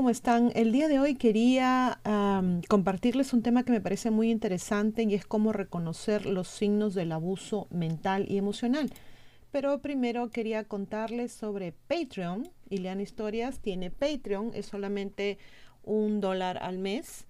¿cómo 0.00 0.08
están? 0.08 0.50
El 0.54 0.72
día 0.72 0.88
de 0.88 0.98
hoy 0.98 1.14
quería 1.14 2.00
compartirles 2.68 3.34
un 3.34 3.42
tema 3.42 3.64
que 3.64 3.72
me 3.72 3.82
parece 3.82 4.10
muy 4.10 4.30
interesante 4.30 5.02
y 5.02 5.12
es 5.12 5.26
cómo 5.26 5.52
reconocer 5.52 6.24
los 6.24 6.48
signos 6.48 6.94
del 6.94 7.12
abuso 7.12 7.68
mental 7.68 8.24
y 8.26 8.38
emocional. 8.38 8.90
Pero 9.50 9.82
primero 9.82 10.30
quería 10.30 10.64
contarles 10.64 11.32
sobre 11.32 11.72
Patreon. 11.72 12.48
Ileana 12.70 13.02
Historias 13.02 13.60
tiene 13.60 13.90
Patreon, 13.90 14.52
es 14.54 14.64
solamente 14.64 15.36
un 15.82 16.22
dólar 16.22 16.56
al 16.62 16.78
mes, 16.78 17.26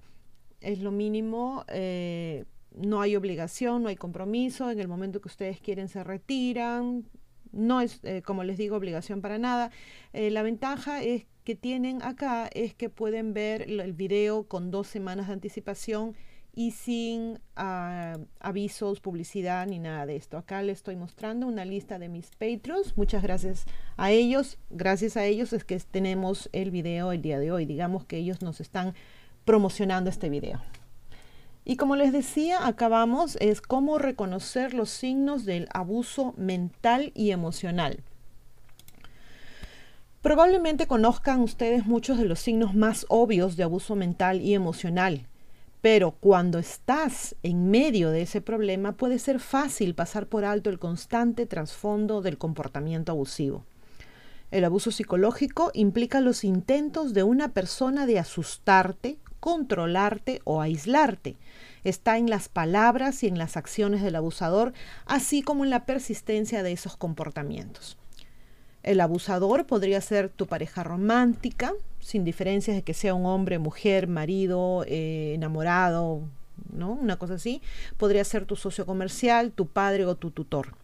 es 0.60 0.79
lo 0.79 0.93
mínimo. 0.93 1.65
eh, 1.66 2.45
no 2.77 3.01
hay 3.01 3.16
obligación, 3.16 3.82
no 3.82 3.88
hay 3.88 3.96
compromiso. 3.96 4.71
En 4.71 4.79
el 4.79 4.87
momento 4.87 5.21
que 5.21 5.27
ustedes 5.27 5.60
quieren 5.60 5.88
se 5.88 6.05
retiran. 6.05 7.05
No 7.51 7.80
es, 7.80 7.98
eh, 8.05 8.23
como 8.23 8.45
les 8.45 8.59
digo, 8.59 8.77
obligación 8.77 9.23
para 9.23 9.38
nada. 9.38 9.73
Eh, 10.12 10.30
la 10.30 10.45
ventaja 10.45 11.02
es 11.02 11.27
que 11.50 11.56
tienen 11.56 12.00
acá 12.04 12.48
es 12.54 12.74
que 12.77 12.88
pueden 12.90 13.34
ver 13.34 13.62
el 13.62 13.92
video 13.92 14.45
con 14.45 14.70
dos 14.70 14.86
semanas 14.86 15.27
de 15.27 15.32
anticipación 15.32 16.14
y 16.54 16.70
sin 16.70 17.40
ah, 17.56 18.18
avisos, 18.38 19.01
publicidad 19.01 19.66
ni 19.66 19.80
nada 19.80 20.07
de 20.07 20.15
esto. 20.15 20.38
Acá 20.38 20.62
les 20.62 20.79
estoy 20.79 20.95
mostrando 20.95 21.48
una 21.48 21.65
lista 21.65 21.98
de 21.98 22.09
mis 22.09 22.30
Patreons. 22.38 22.96
Muchas 22.96 23.24
gracias 23.24 23.65
a 23.96 24.12
ellos. 24.12 24.59
Gracias 24.70 25.16
a 25.16 25.24
ellos 25.24 25.52
es 25.52 25.65
que 25.65 25.76
tenemos 25.80 26.48
el 26.52 26.70
video 26.70 27.10
el 27.10 27.20
día 27.20 27.40
de 27.40 27.51
hoy. 27.51 27.66
Digamos 27.66 28.04
que 28.04 28.18
ellos 28.18 28.42
nos 28.42 28.60
están 28.60 28.95
promocionando 29.45 30.09
este 30.09 30.30
video. 30.30 30.62
Y 31.64 31.74
como 31.74 31.96
les 31.96 32.12
decía, 32.12 32.64
acá 32.64 32.87
vamos, 32.87 33.37
es 33.40 33.60
cómo 33.60 33.98
reconocer 33.98 34.73
los 34.73 34.88
signos 34.88 35.45
del 35.46 35.66
abuso 35.74 36.32
mental 36.37 37.10
y 37.16 37.32
emocional. 37.32 38.04
Probablemente 40.23 40.87
conozcan 40.87 41.40
ustedes 41.40 41.87
muchos 41.87 42.18
de 42.18 42.26
los 42.26 42.40
signos 42.40 42.74
más 42.74 43.07
obvios 43.09 43.57
de 43.57 43.63
abuso 43.63 43.96
mental 43.96 44.43
y 44.43 44.52
emocional, 44.52 45.26
pero 45.80 46.10
cuando 46.10 46.59
estás 46.59 47.37
en 47.43 47.71
medio 47.71 48.10
de 48.10 48.21
ese 48.21 48.43
problema 48.43 48.93
puede 48.93 49.18
ser 49.18 49.41
fácil 49.41 49.95
pasar 49.95 50.26
por 50.26 50.45
alto 50.45 50.68
el 50.68 50.79
constante 50.79 51.46
trasfondo 51.46 52.21
del 52.21 52.37
comportamiento 52.37 53.13
abusivo. 53.13 53.65
El 54.51 54.66
abuso 54.66 54.91
psicológico 54.91 55.71
implica 55.73 56.21
los 56.21 56.45
intentos 56.45 57.15
de 57.15 57.23
una 57.23 57.54
persona 57.54 58.04
de 58.04 58.18
asustarte, 58.18 59.16
controlarte 59.38 60.43
o 60.45 60.60
aislarte. 60.60 61.37
Está 61.82 62.18
en 62.18 62.29
las 62.29 62.51
palabras 62.51 63.23
y 63.23 63.26
en 63.26 63.38
las 63.38 63.57
acciones 63.57 64.03
del 64.03 64.16
abusador, 64.16 64.75
así 65.06 65.41
como 65.41 65.65
en 65.65 65.71
la 65.71 65.87
persistencia 65.87 66.62
de 66.62 66.72
esos 66.72 66.98
comportamientos. 66.98 67.97
El 68.82 69.00
abusador 69.00 69.66
podría 69.66 70.00
ser 70.00 70.31
tu 70.31 70.47
pareja 70.47 70.82
romántica, 70.82 71.72
sin 71.98 72.25
diferencias 72.25 72.76
de 72.76 72.82
que 72.82 72.94
sea 72.94 73.14
un 73.14 73.26
hombre, 73.26 73.59
mujer, 73.59 74.09
marido, 74.09 74.84
eh, 74.86 75.34
enamorado, 75.34 76.22
¿no? 76.72 76.92
Una 76.92 77.16
cosa 77.16 77.34
así. 77.34 77.60
Podría 77.98 78.25
ser 78.25 78.47
tu 78.47 78.56
socio 78.56 78.86
comercial, 78.86 79.53
tu 79.53 79.66
padre 79.66 80.06
o 80.06 80.14
tu 80.14 80.31
tutor. 80.31 80.75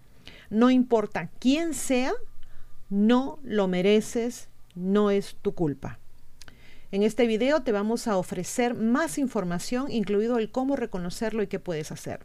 No 0.51 0.71
importa 0.71 1.31
quién 1.39 1.75
sea, 1.75 2.13
no 2.91 3.39
lo 3.43 3.67
mereces, 3.67 4.49
no 4.75 5.11
es 5.11 5.37
tu 5.41 5.55
culpa. 5.55 5.99
En 6.93 7.03
este 7.03 7.27
video 7.27 7.63
te 7.63 7.73
vamos 7.73 8.07
a 8.07 8.17
ofrecer 8.17 8.75
más 8.75 9.19
información, 9.19 9.91
incluido 9.91 10.39
el 10.39 10.51
cómo 10.51 10.77
reconocerlo 10.77 11.43
y 11.43 11.47
qué 11.49 11.59
puedes 11.59 11.91
hacer. 11.91 12.21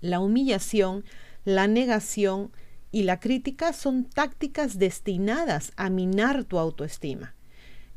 La 0.00 0.20
humillación, 0.20 1.04
la 1.44 1.66
negación 1.66 2.52
y 2.90 3.02
la 3.02 3.20
crítica 3.20 3.72
son 3.72 4.04
tácticas 4.04 4.78
destinadas 4.78 5.72
a 5.76 5.90
minar 5.90 6.44
tu 6.44 6.58
autoestima. 6.58 7.34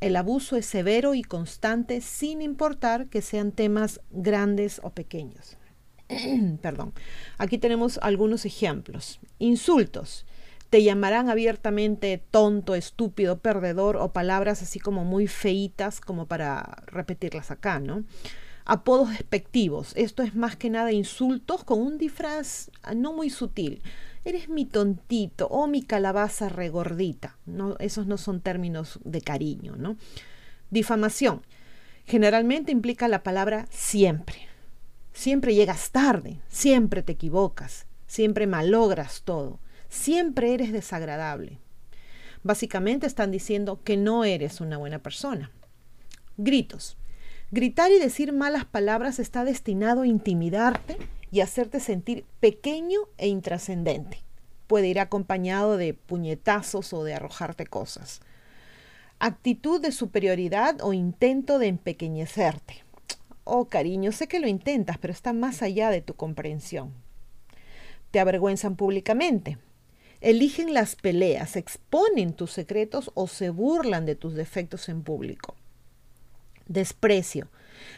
El 0.02 0.16
abuso 0.16 0.56
es 0.58 0.66
severo 0.66 1.14
y 1.14 1.22
constante 1.22 2.02
sin 2.02 2.42
importar 2.42 3.08
que 3.08 3.22
sean 3.22 3.52
temas 3.52 4.02
grandes 4.10 4.82
o 4.84 4.90
pequeños. 4.90 5.58
Perdón. 6.62 6.94
Aquí 7.38 7.58
tenemos 7.58 8.00
algunos 8.02 8.46
ejemplos. 8.46 9.20
Insultos. 9.40 10.26
Te 10.72 10.84
llamarán 10.84 11.30
abiertamente 11.30 12.18
tonto, 12.32 12.76
estúpido, 12.76 13.40
perdedor 13.40 13.98
o 13.98 14.14
palabras 14.14 14.62
así 14.62 14.80
como 14.80 15.04
muy 15.04 15.28
feitas 15.28 16.00
como 16.00 16.28
para 16.28 16.78
repetirlas 16.88 17.52
acá, 17.52 17.80
¿no? 17.80 18.06
Apodos 18.64 19.10
despectivos. 19.10 19.94
Esto 19.98 20.24
es 20.24 20.34
más 20.34 20.56
que 20.56 20.70
nada 20.70 20.92
insultos 20.94 21.64
con 21.66 21.80
un 21.80 21.98
disfraz 21.98 22.72
no 22.96 23.12
muy 23.12 23.30
sutil. 23.30 23.82
Eres 24.24 24.50
mi 24.50 24.66
tontito 24.66 25.48
o 25.48 25.68
mi 25.68 25.82
calabaza 25.82 26.48
regordita. 26.48 27.38
No, 27.46 27.76
esos 27.80 28.06
no 28.06 28.18
son 28.18 28.42
términos 28.42 29.00
de 29.04 29.22
cariño, 29.22 29.76
¿no? 29.76 29.98
Difamación. 30.70 31.42
Generalmente 32.06 32.72
implica 32.72 33.08
la 33.08 33.24
palabra 33.24 33.68
siempre. 33.72 34.48
Siempre 35.14 35.56
llegas 35.56 35.92
tarde, 35.92 36.40
siempre 36.48 37.04
te 37.04 37.14
equivocas, 37.14 37.86
siempre 38.08 38.48
malogras 38.48 39.24
todo, 39.24 39.60
siempre 39.90 40.54
eres 40.54 40.72
desagradable. 40.72 41.60
Básicamente 42.44 43.08
están 43.08 43.32
diciendo 43.32 43.82
que 43.84 43.98
no 43.98 44.24
eres 44.24 44.62
una 44.62 44.78
buena 44.78 45.00
persona. 45.00 45.52
Gritos. 46.38 46.98
Gritar 47.52 47.92
y 47.92 48.00
decir 48.00 48.32
malas 48.32 48.66
palabras 48.66 49.20
está 49.20 49.44
destinado 49.44 50.02
a 50.02 50.08
intimidarte 50.08 50.98
y 51.32 51.40
hacerte 51.40 51.80
sentir 51.80 52.26
pequeño 52.40 53.00
e 53.18 53.28
intrascendente. 53.28 54.22
Puede 54.68 54.88
ir 54.88 55.00
acompañado 55.00 55.78
de 55.78 55.94
puñetazos 55.94 56.94
o 56.94 57.04
de 57.04 57.14
arrojarte 57.14 57.66
cosas. 57.66 58.22
Actitud 59.20 59.82
de 59.82 59.92
superioridad 59.92 60.82
o 60.82 60.94
intento 60.94 61.58
de 61.58 61.68
empequeñecerte. 61.68 62.84
Oh, 63.44 63.66
cariño, 63.66 64.12
sé 64.12 64.28
que 64.28 64.40
lo 64.40 64.48
intentas, 64.48 64.98
pero 64.98 65.14
está 65.14 65.34
más 65.34 65.62
allá 65.62 65.90
de 65.90 66.02
tu 66.02 66.16
comprensión. 66.16 66.94
Te 68.12 68.20
avergüenzan 68.20 68.76
públicamente. 68.76 69.58
Eligen 70.20 70.74
las 70.74 70.96
peleas, 70.96 71.56
exponen 71.56 72.34
tus 72.34 72.52
secretos 72.52 73.12
o 73.16 73.28
se 73.28 73.50
burlan 73.50 74.06
de 74.06 74.16
tus 74.16 74.36
defectos 74.36 74.88
en 74.90 75.02
público. 75.02 75.56
Desprecio. 76.68 77.50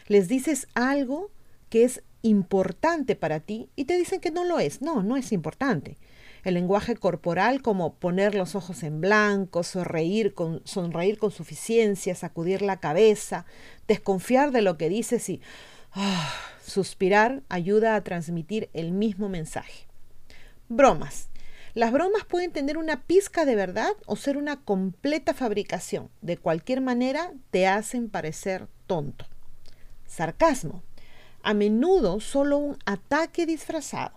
Les 0.06 0.28
dices 0.28 0.66
algo 0.74 1.30
que 1.68 1.84
es 1.84 2.02
importante 2.24 3.16
para 3.16 3.38
ti 3.38 3.68
y 3.76 3.84
te 3.84 3.96
dicen 3.96 4.18
que 4.18 4.30
no 4.30 4.44
lo 4.44 4.58
es. 4.58 4.80
No, 4.82 5.02
no 5.02 5.16
es 5.16 5.30
importante. 5.30 5.98
El 6.42 6.54
lenguaje 6.54 6.96
corporal 6.96 7.62
como 7.62 7.94
poner 7.94 8.34
los 8.34 8.54
ojos 8.54 8.82
en 8.82 9.00
blanco, 9.00 9.62
sonreír 9.62 10.34
con, 10.34 10.62
sonreír 10.64 11.18
con 11.18 11.30
suficiencia, 11.30 12.14
sacudir 12.14 12.62
la 12.62 12.80
cabeza, 12.80 13.44
desconfiar 13.86 14.50
de 14.50 14.62
lo 14.62 14.76
que 14.76 14.88
dices 14.88 15.28
y 15.28 15.40
ah, 15.92 16.32
suspirar 16.64 17.42
ayuda 17.48 17.94
a 17.94 18.02
transmitir 18.02 18.70
el 18.72 18.92
mismo 18.92 19.28
mensaje. 19.28 19.86
Bromas. 20.68 21.28
Las 21.74 21.92
bromas 21.92 22.24
pueden 22.24 22.52
tener 22.52 22.78
una 22.78 23.02
pizca 23.02 23.44
de 23.44 23.56
verdad 23.56 23.92
o 24.06 24.16
ser 24.16 24.36
una 24.36 24.60
completa 24.64 25.34
fabricación. 25.34 26.08
De 26.22 26.36
cualquier 26.36 26.80
manera, 26.80 27.32
te 27.50 27.66
hacen 27.66 28.08
parecer 28.08 28.68
tonto. 28.86 29.26
Sarcasmo. 30.06 30.82
A 31.44 31.54
menudo 31.54 32.18
solo 32.18 32.58
un 32.58 32.76
ataque 32.84 33.46
disfrazado. 33.46 34.16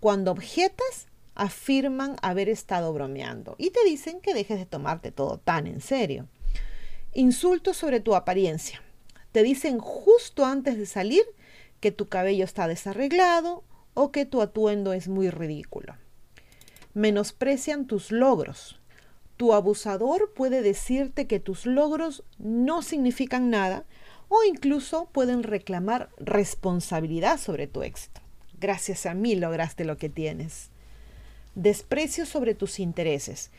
Cuando 0.00 0.32
objetas, 0.32 1.06
afirman 1.36 2.16
haber 2.22 2.48
estado 2.48 2.92
bromeando 2.92 3.54
y 3.56 3.70
te 3.70 3.84
dicen 3.84 4.20
que 4.20 4.34
dejes 4.34 4.58
de 4.58 4.66
tomarte 4.66 5.12
todo 5.12 5.38
tan 5.38 5.68
en 5.68 5.80
serio. 5.80 6.26
Insultos 7.12 7.76
sobre 7.76 8.00
tu 8.00 8.16
apariencia. 8.16 8.82
Te 9.30 9.44
dicen 9.44 9.78
justo 9.78 10.44
antes 10.44 10.76
de 10.76 10.86
salir 10.86 11.22
que 11.78 11.92
tu 11.92 12.08
cabello 12.08 12.44
está 12.44 12.66
desarreglado 12.66 13.62
o 13.94 14.10
que 14.10 14.24
tu 14.24 14.42
atuendo 14.42 14.92
es 14.92 15.06
muy 15.06 15.30
ridículo 15.30 15.94
menosprecian 16.94 17.86
tus 17.86 18.12
logros. 18.12 18.80
Tu 19.36 19.52
abusador 19.52 20.32
puede 20.32 20.62
decirte 20.62 21.26
que 21.26 21.40
tus 21.40 21.66
logros 21.66 22.22
no 22.38 22.82
significan 22.82 23.50
nada 23.50 23.84
o 24.28 24.44
incluso 24.44 25.08
pueden 25.12 25.42
reclamar 25.42 26.10
responsabilidad 26.18 27.38
sobre 27.38 27.66
tu 27.66 27.82
éxito. 27.82 28.20
Gracias 28.60 29.06
a 29.06 29.14
mí 29.14 29.34
lograste 29.34 29.84
lo 29.84 29.96
que 29.96 30.08
tienes. 30.08 30.70
Desprecio 31.54 32.26
sobre 32.26 32.54
tus 32.54 32.80
intereses. 32.80 33.50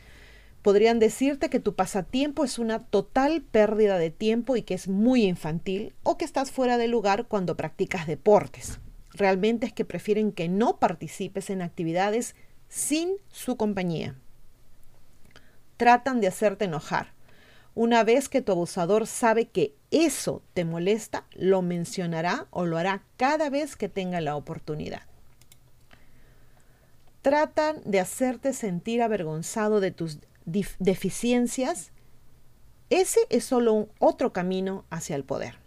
Podrían 0.62 0.98
decirte 0.98 1.48
que 1.48 1.60
tu 1.60 1.74
pasatiempo 1.74 2.44
es 2.44 2.58
una 2.58 2.84
total 2.84 3.40
pérdida 3.42 3.98
de 3.98 4.10
tiempo 4.10 4.56
y 4.56 4.62
que 4.62 4.74
es 4.74 4.88
muy 4.88 5.22
infantil 5.22 5.94
o 6.02 6.18
que 6.18 6.24
estás 6.24 6.50
fuera 6.50 6.76
de 6.76 6.88
lugar 6.88 7.26
cuando 7.28 7.56
practicas 7.56 8.06
deportes. 8.06 8.80
Realmente 9.12 9.66
es 9.66 9.72
que 9.72 9.84
prefieren 9.84 10.32
que 10.32 10.48
no 10.48 10.78
participes 10.78 11.50
en 11.50 11.62
actividades 11.62 12.34
sin 12.68 13.12
su 13.30 13.56
compañía. 13.56 14.16
Tratan 15.76 16.20
de 16.20 16.26
hacerte 16.26 16.64
enojar. 16.64 17.15
Una 17.76 18.02
vez 18.02 18.28
que 18.28 18.42
tu 18.42 18.50
abusador 18.50 19.06
sabe 19.06 19.46
que 19.46 19.76
eso 19.92 20.42
te 20.52 20.64
molesta, 20.64 21.26
lo 21.34 21.62
mencionará 21.62 22.48
o 22.50 22.64
lo 22.64 22.78
hará 22.78 23.04
cada 23.16 23.50
vez 23.50 23.76
que 23.76 23.88
tenga 23.88 24.20
la 24.20 24.34
oportunidad. 24.34 25.02
Tratan 27.22 27.76
de 27.84 28.00
hacerte 28.00 28.52
sentir 28.52 29.00
avergonzado 29.00 29.78
de 29.78 29.92
tus 29.92 30.18
deficiencias 30.78 31.92
ese 32.88 33.20
es 33.30 33.44
solo 33.44 33.72
un 33.72 33.88
otro 33.98 34.32
camino 34.32 34.84
hacia 34.90 35.16
el 35.16 35.24
poder. 35.24 35.58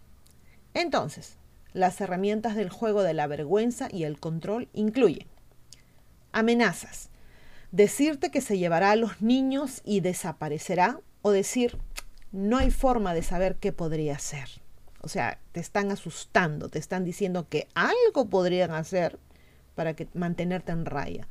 Entonces, 0.74 1.38
las 1.74 2.00
herramientas 2.00 2.56
del 2.56 2.70
juego 2.70 3.04
de 3.04 3.14
la 3.14 3.28
vergüenza 3.28 3.90
y 3.92 4.04
el 4.04 4.20
control 4.20 4.70
incluyen 4.74 5.28
amenazas, 6.32 7.10
decirte 7.72 8.32
que 8.32 8.40
se 8.40 8.58
llevará 8.58 8.92
a 8.92 8.96
los 8.96 9.22
niños 9.22 9.82
y 9.84 10.00
desaparecerá 10.00 11.02
o 11.22 11.32
decir 11.32 11.78
no 12.32 12.58
hay 12.58 12.72
forma 12.72 13.14
de 13.14 13.24
saber 13.24 13.56
qué 13.56 13.72
podría 13.72 14.20
ser. 14.20 14.50
O 15.02 15.08
sea, 15.08 15.40
te 15.52 15.60
están 15.60 15.92
asustando, 15.92 16.70
te 16.70 16.80
están 16.80 17.06
diciendo 17.06 17.48
que 17.50 17.68
algo 17.74 18.30
podrían 18.30 18.72
hacer 18.72 19.18
para 19.76 19.96
que, 19.96 20.08
mantenerte 20.14 20.72
en 20.72 20.86
raya. 20.86 21.28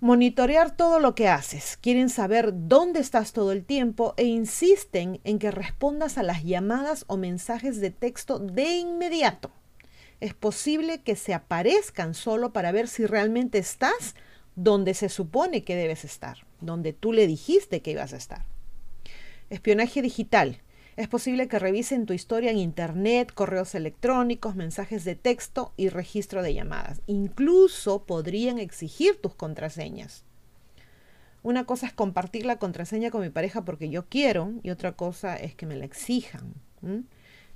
Monitorear 0.00 0.76
todo 0.76 0.98
lo 0.98 1.14
que 1.14 1.28
haces. 1.28 1.78
Quieren 1.80 2.10
saber 2.10 2.52
dónde 2.52 3.00
estás 3.00 3.32
todo 3.32 3.52
el 3.52 3.64
tiempo 3.64 4.12
e 4.16 4.24
insisten 4.24 5.20
en 5.24 5.38
que 5.38 5.50
respondas 5.50 6.18
a 6.18 6.22
las 6.22 6.42
llamadas 6.42 7.04
o 7.06 7.16
mensajes 7.16 7.80
de 7.80 7.90
texto 7.90 8.38
de 8.38 8.76
inmediato. 8.76 9.50
Es 10.20 10.34
posible 10.34 11.00
que 11.02 11.16
se 11.16 11.32
aparezcan 11.32 12.14
solo 12.14 12.52
para 12.52 12.72
ver 12.72 12.88
si 12.88 13.06
realmente 13.06 13.58
estás 13.58 14.14
donde 14.56 14.94
se 14.94 15.08
supone 15.08 15.64
que 15.64 15.76
debes 15.76 16.04
estar, 16.04 16.38
donde 16.60 16.92
tú 16.92 17.12
le 17.12 17.26
dijiste 17.26 17.80
que 17.80 17.92
ibas 17.92 18.12
a 18.12 18.16
estar. 18.16 18.53
Espionaje 19.54 20.02
digital. 20.02 20.58
Es 20.96 21.06
posible 21.06 21.46
que 21.46 21.60
revisen 21.60 22.06
tu 22.06 22.12
historia 22.12 22.50
en 22.50 22.58
Internet, 22.58 23.32
correos 23.32 23.76
electrónicos, 23.76 24.56
mensajes 24.56 25.04
de 25.04 25.14
texto 25.14 25.72
y 25.76 25.90
registro 25.90 26.42
de 26.42 26.54
llamadas. 26.54 27.02
Incluso 27.06 28.02
podrían 28.02 28.58
exigir 28.58 29.20
tus 29.20 29.36
contraseñas. 29.36 30.24
Una 31.44 31.66
cosa 31.66 31.86
es 31.86 31.92
compartir 31.92 32.46
la 32.46 32.58
contraseña 32.58 33.12
con 33.12 33.20
mi 33.20 33.30
pareja 33.30 33.64
porque 33.64 33.90
yo 33.90 34.06
quiero 34.08 34.50
y 34.64 34.70
otra 34.70 34.90
cosa 34.90 35.36
es 35.36 35.54
que 35.54 35.66
me 35.66 35.76
la 35.76 35.84
exijan. 35.84 36.54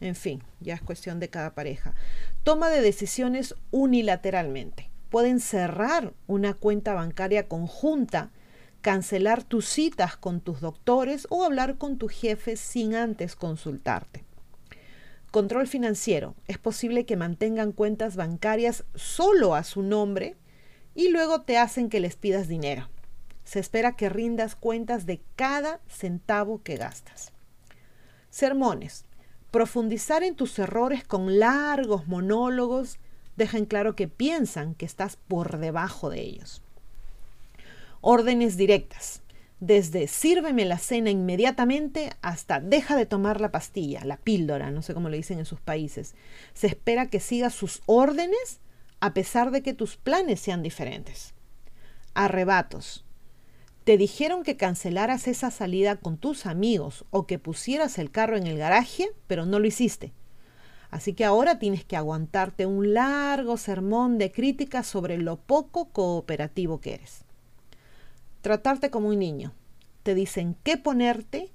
En 0.01 0.15
fin, 0.15 0.45
ya 0.61 0.75
es 0.75 0.81
cuestión 0.81 1.19
de 1.19 1.31
cada 1.31 1.57
pareja. 1.57 1.97
Toma 2.45 2.69
de 2.69 2.81
decisiones 2.81 3.57
unilateralmente. 3.73 4.89
Pueden 5.11 5.41
cerrar 5.41 6.13
una 6.29 6.55
cuenta 6.55 6.95
bancaria 6.95 7.49
conjunta 7.49 8.31
cancelar 8.81 9.43
tus 9.43 9.67
citas 9.67 10.17
con 10.17 10.41
tus 10.41 10.61
doctores 10.61 11.27
o 11.31 11.45
hablar 11.45 11.79
con 11.79 11.99
tu 11.99 12.09
jefe 12.09 12.57
sin 12.57 12.95
antes 12.95 13.37
consultarte. 13.37 14.25
Control 15.31 15.67
financiero. 15.67 16.35
Es 16.47 16.59
posible 16.59 17.05
que 17.05 17.17
mantengan 17.17 17.73
cuentas 17.73 18.17
bancarias 18.17 18.85
solo 18.95 19.55
a 19.55 19.65
su 19.65 19.83
nombre 19.83 20.37
y 20.95 21.11
luego 21.11 21.43
te 21.43 21.59
hacen 21.59 21.91
que 21.91 22.01
les 22.01 22.17
pidas 22.17 22.49
dinero. 22.49 22.89
Se 23.45 23.61
espera 23.61 23.97
que 23.97 24.09
rindas 24.09 24.57
cuentas 24.57 25.07
de 25.07 25.21
cada 25.37 25.81
centavo 25.89 26.63
que 26.63 26.77
gastas. 26.77 27.33
Sermones. 28.31 29.05
Profundizar 29.51 30.23
en 30.23 30.35
tus 30.35 30.59
errores 30.59 31.05
con 31.05 31.39
largos 31.39 32.07
monólogos 32.07 32.99
deja 33.37 33.57
en 33.57 33.65
claro 33.65 33.97
que 33.97 34.09
piensan 34.09 34.75
que 34.75 34.85
estás 34.85 35.17
por 35.17 35.59
debajo 35.59 36.11
de 36.11 36.21
ellos 36.21 36.63
órdenes 38.01 38.57
directas, 38.57 39.23
desde 39.61 40.07
sírveme 40.07 40.65
la 40.65 40.79
cena 40.79 41.11
inmediatamente 41.11 42.11
hasta 42.23 42.61
deja 42.61 42.95
de 42.95 43.07
tomar 43.07 43.41
la 43.41 43.51
pastilla, 43.51 44.05
la 44.05 44.17
píldora, 44.17 44.71
no 44.71 44.83
sé 44.83 44.95
cómo 44.95 45.09
le 45.09 45.17
dicen 45.17 45.41
en 45.41 45.47
sus 45.47 45.61
países. 45.61 46.15
Se 46.55 46.69
espera 46.69 47.11
que 47.11 47.19
sigas 47.19 47.55
sus 47.55 47.83
órdenes 47.87 48.61
a 49.01 49.15
pesar 49.15 49.51
de 49.51 49.63
que 49.63 49.75
tus 49.75 49.97
planes 49.97 50.39
sean 50.39 50.63
diferentes. 50.63 51.35
Arrebatos. 52.15 53.05
Te 53.83 53.97
dijeron 53.97 54.45
que 54.45 54.57
cancelaras 54.57 55.27
esa 55.27 55.51
salida 55.51 55.97
con 55.97 56.19
tus 56.19 56.47
amigos 56.47 57.05
o 57.11 57.27
que 57.27 57.39
pusieras 57.39 57.99
el 57.99 58.13
carro 58.13 58.37
en 58.37 58.47
el 58.47 58.59
garaje, 58.59 59.09
pero 59.27 59.45
no 59.45 59.59
lo 59.59 59.67
hiciste. 59.67 60.13
Así 60.91 61.15
que 61.15 61.25
ahora 61.25 61.59
tienes 61.59 61.85
que 61.85 61.97
aguantarte 61.97 62.65
un 62.65 62.95
largo 62.95 63.57
sermón 63.57 64.19
de 64.19 64.31
críticas 64.31 64.87
sobre 64.87 65.19
lo 65.19 65.37
poco 65.37 65.91
cooperativo 65.91 66.81
que 66.81 66.95
eres 66.95 67.28
tratarte 68.49 68.89
como 68.89 69.09
un 69.09 69.19
niño. 69.19 69.53
Te 70.03 70.15
dicen 70.15 70.57
qué 70.63 70.79
ponerte, 70.79 71.53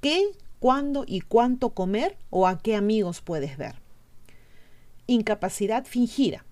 qué, 0.00 0.30
cuándo 0.60 1.02
y 1.04 1.20
cuánto 1.20 1.70
comer 1.70 2.16
o 2.30 2.46
a 2.46 2.60
qué 2.60 2.76
amigos 2.76 3.20
puedes 3.20 3.56
ver. 3.56 3.74
Incapacidad 5.08 5.84
fingida. 5.86 6.44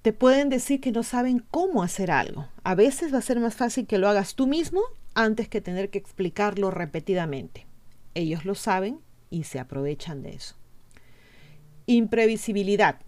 Te 0.00 0.14
pueden 0.14 0.48
decir 0.48 0.80
que 0.80 0.92
no 0.92 1.02
saben 1.02 1.44
cómo 1.50 1.82
hacer 1.82 2.10
algo. 2.10 2.48
A 2.64 2.74
veces 2.74 3.12
va 3.12 3.18
a 3.18 3.22
ser 3.22 3.38
más 3.38 3.54
fácil 3.54 3.86
que 3.86 3.98
lo 3.98 4.08
hagas 4.08 4.34
tú 4.34 4.46
mismo 4.46 4.80
antes 5.12 5.46
que 5.46 5.60
tener 5.60 5.90
que 5.90 5.98
explicarlo 5.98 6.70
repetidamente. 6.70 7.66
Ellos 8.14 8.46
lo 8.46 8.54
saben 8.54 9.00
y 9.28 9.44
se 9.44 9.58
aprovechan 9.58 10.22
de 10.22 10.30
eso. 10.36 10.56
Imprevisibilidad. 11.84 12.98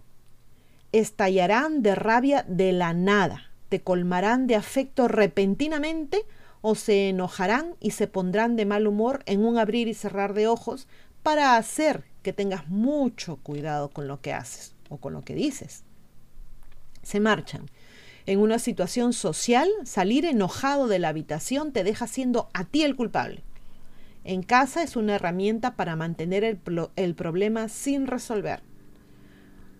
Estallarán 0.91 1.81
de 1.81 1.95
rabia 1.95 2.45
de 2.47 2.73
la 2.73 2.93
nada 2.93 3.44
te 3.69 3.81
colmarán 3.81 4.47
de 4.47 4.55
afecto 4.55 5.07
repentinamente 5.07 6.25
o 6.61 6.75
se 6.75 7.09
enojarán 7.09 7.75
y 7.79 7.91
se 7.91 8.07
pondrán 8.07 8.55
de 8.55 8.65
mal 8.65 8.87
humor 8.87 9.21
en 9.25 9.45
un 9.45 9.57
abrir 9.57 9.87
y 9.87 9.93
cerrar 9.93 10.33
de 10.33 10.47
ojos 10.47 10.87
para 11.21 11.57
hacer 11.57 12.03
que 12.23 12.33
tengas 12.33 12.67
mucho 12.67 13.37
cuidado 13.37 13.89
con 13.89 14.07
lo 14.07 14.21
que 14.21 14.33
haces 14.33 14.73
o 14.89 14.97
con 14.97 15.13
lo 15.13 15.21
que 15.21 15.35
dices. 15.35 15.83
Se 17.03 17.19
marchan. 17.19 17.69
En 18.25 18.39
una 18.39 18.57
situación 18.57 19.13
social, 19.13 19.69
salir 19.83 20.25
enojado 20.25 20.87
de 20.87 20.97
la 20.97 21.09
habitación 21.09 21.71
te 21.71 21.83
deja 21.83 22.07
siendo 22.07 22.49
a 22.53 22.63
ti 22.63 22.83
el 22.83 22.95
culpable. 22.95 23.43
En 24.23 24.41
casa 24.41 24.81
es 24.81 24.95
una 24.95 25.15
herramienta 25.15 25.75
para 25.75 25.95
mantener 25.95 26.43
el, 26.43 26.59
el 26.95 27.13
problema 27.13 27.69
sin 27.69 28.07
resolver. 28.07 28.63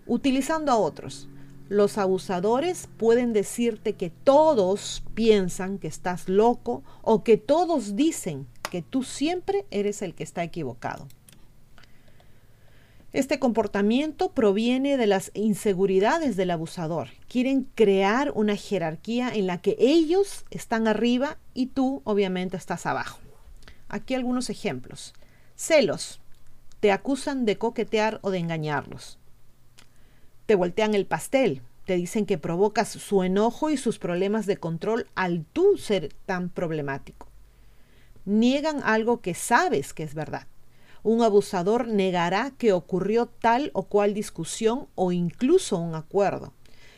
Utilizando 0.05 0.71
a 0.71 0.77
otros. 0.77 1.27
Los 1.67 1.97
abusadores 1.97 2.87
pueden 2.97 3.33
decirte 3.33 3.93
que 3.93 4.11
todos 4.11 5.03
piensan 5.15 5.79
que 5.79 5.87
estás 5.87 6.29
loco 6.29 6.83
o 7.01 7.23
que 7.23 7.37
todos 7.37 7.95
dicen 7.95 8.45
que 8.69 8.83
tú 8.83 9.01
siempre 9.01 9.65
eres 9.71 10.03
el 10.03 10.13
que 10.13 10.23
está 10.23 10.43
equivocado. 10.43 11.07
Este 13.13 13.39
comportamiento 13.39 14.31
proviene 14.31 14.97
de 14.97 15.07
las 15.07 15.31
inseguridades 15.33 16.35
del 16.35 16.51
abusador. 16.51 17.07
Quieren 17.27 17.67
crear 17.73 18.31
una 18.35 18.55
jerarquía 18.57 19.29
en 19.33 19.47
la 19.47 19.59
que 19.59 19.75
ellos 19.79 20.45
están 20.51 20.87
arriba 20.87 21.39
y 21.55 21.67
tú 21.67 22.01
obviamente 22.03 22.57
estás 22.57 22.85
abajo. 22.85 23.17
Aquí 23.87 24.13
algunos 24.13 24.51
ejemplos. 24.51 25.13
Celos. 25.55 26.19
Te 26.79 26.91
acusan 26.91 27.45
de 27.45 27.57
coquetear 27.57 28.19
o 28.21 28.29
de 28.29 28.37
engañarlos 28.37 29.17
te 30.45 30.55
voltean 30.55 30.93
el 30.93 31.05
pastel, 31.05 31.61
te 31.85 31.95
dicen 31.95 32.25
que 32.25 32.37
provocas 32.37 32.89
su 32.89 33.23
enojo 33.23 33.69
y 33.69 33.77
sus 33.77 33.99
problemas 33.99 34.45
de 34.45 34.57
control 34.57 35.07
al 35.15 35.45
tú 35.45 35.77
ser 35.77 36.13
tan 36.25 36.49
problemático. 36.49 37.27
Niegan 38.25 38.81
algo 38.83 39.21
que 39.21 39.35
sabes 39.35 39.93
que 39.93 40.03
es 40.03 40.15
verdad. 40.15 40.47
Un 41.03 41.21
abusador 41.21 41.87
negará 41.87 42.51
que 42.57 42.73
ocurrió 42.73 43.27
tal 43.27 43.69
o 43.73 43.83
cual 43.83 44.15
discusión 44.15 44.87
o 44.95 45.11
incluso 45.11 45.77
un 45.77 45.93
acuerdo. 45.93 46.53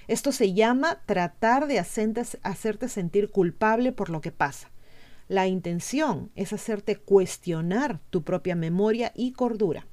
Esto 0.08 0.32
se 0.32 0.54
llama 0.54 1.01
tratar 1.06 1.68
de 1.68 1.80
hacerte 1.80 2.88
sentir 2.88 3.30
culpable 3.30 3.92
por 3.92 4.10
lo 4.10 4.22
que 4.22 4.32
pasa. 4.32 4.72
La 5.27 5.48
intención 5.48 6.32
es 6.36 6.54
hacerte 6.54 6.96
cuestionar 6.96 8.00
tu 8.10 8.24
propia 8.24 8.56
memoria 8.56 9.12
y 9.13 9.34
cordura 9.34 9.86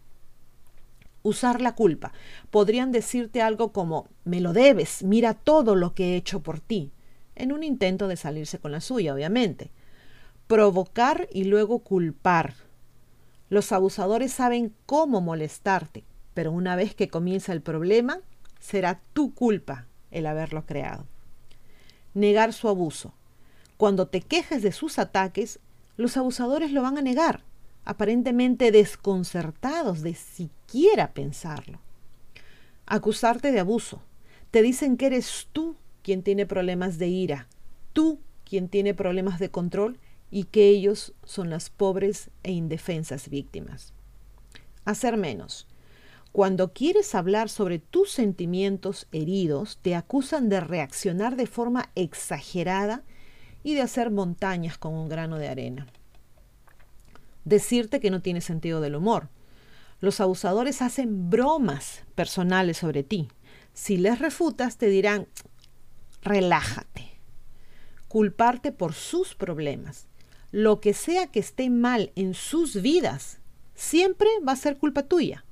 usar 1.25 1.61
la 1.61 1.75
culpa. 1.75 2.12
Podrían 2.50 2.93
decirte 2.93 3.43
algo 3.43 3.73
como, 3.73 4.09
me 4.25 4.40
lo 4.40 4.52
debes, 4.52 5.02
mira 5.02 5.35
todo 5.35 5.75
lo 5.75 5.95
que 5.95 6.12
he 6.12 6.16
hecho 6.16 6.40
por 6.40 6.61
ti, 6.61 6.93
en 7.35 7.50
un 7.50 7.64
intento 7.64 8.07
de 8.07 8.16
salirse 8.16 8.61
con 8.61 8.71
la 8.71 8.81
suya, 8.81 9.12
obviamente. 9.12 9.73
Provocar 10.47 11.26
y 11.33 11.45
luego 11.45 11.81
culpar. 11.81 12.54
Los 13.49 13.73
abusadores 13.73 14.33
saben 14.33 14.73
cómo 14.87 15.21
molestarte, 15.21 16.04
pero 16.35 16.52
una 16.52 16.76
vez 16.76 16.95
que 16.95 17.09
comienza 17.09 17.52
el 17.52 17.62
problema, 17.62 18.21
será 18.61 19.00
tu 19.14 19.35
culpa 19.35 19.87
el 20.11 20.26
haberlo 20.26 20.66
creado. 20.66 21.07
Negar 22.12 22.52
su 22.52 22.69
abuso. 22.69 23.14
Cuando 23.76 24.07
te 24.07 24.21
quejes 24.21 24.62
de 24.62 24.73
sus 24.73 24.99
ataques, 24.99 25.59
los 25.97 26.16
abusadores 26.16 26.71
lo 26.71 26.83
van 26.83 26.99
a 26.99 27.02
negar 27.02 27.43
aparentemente 27.85 28.73
desconcertados 28.73 30.03
de 30.03 30.14
siquiera 30.14 31.12
pensarlo. 31.12 31.81
Acusarte 32.87 33.53
de 33.53 33.61
abuso. 33.61 34.03
Te 34.50 34.62
dicen 34.62 34.97
que 34.97 35.07
eres 35.07 35.49
tú 35.53 35.76
quien 36.03 36.23
tiene 36.23 36.47
problemas 36.47 36.99
de 36.99 37.09
ira, 37.09 37.49
tú 37.93 38.21
quien 38.45 38.69
tiene 38.69 38.95
problemas 38.95 39.38
de 39.38 39.50
control 39.50 39.99
y 40.31 40.45
que 40.45 40.69
ellos 40.69 41.14
son 41.25 41.50
las 41.50 41.71
pobres 41.71 42.31
e 42.43 42.53
indefensas 42.53 43.29
víctimas. 43.29 43.93
Hacer 44.85 45.17
menos. 45.17 45.67
Cuando 46.33 46.73
quieres 46.73 47.14
hablar 47.14 47.49
sobre 47.49 47.79
tus 47.79 48.11
sentimientos 48.11 49.07
heridos, 49.12 49.79
te 49.81 49.95
acusan 49.95 50.49
de 50.49 50.61
reaccionar 50.61 51.37
de 51.37 51.47
forma 51.47 51.91
exagerada 51.95 53.05
y 53.62 53.75
de 53.75 53.83
hacer 53.83 54.11
montañas 54.11 54.76
con 54.76 54.95
un 54.95 55.09
grano 55.09 55.38
de 55.38 55.49
arena 55.49 55.87
decirte 57.44 58.00
que 58.00 58.10
no 58.10 58.22
tienes 58.22 58.44
sentido 58.44 58.80
del 58.80 58.96
humor. 58.96 59.28
Los 60.00 60.20
abusadores 60.20 60.82
hacen 60.82 61.30
bromas 61.30 62.04
personales 62.14 62.78
sobre 62.78 63.02
ti. 63.02 63.28
Si 63.72 63.96
les 63.96 64.18
refutas, 64.18 64.76
te 64.76 64.86
dirán, 64.88 65.28
relájate. 66.22 67.20
Culparte 68.08 68.72
por 68.72 68.92
sus 68.94 69.34
problemas. 69.34 70.06
Lo 70.50 70.80
que 70.80 70.94
sea 70.94 71.26
que 71.26 71.40
esté 71.40 71.70
mal 71.70 72.12
en 72.14 72.34
sus 72.34 72.80
vidas, 72.80 73.40
siempre 73.74 74.28
va 74.46 74.52
a 74.52 74.56
ser 74.56 74.78
culpa 74.78 75.02
tuya. 75.02 75.44